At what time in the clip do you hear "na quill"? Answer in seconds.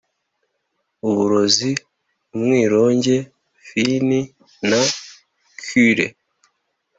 4.69-5.99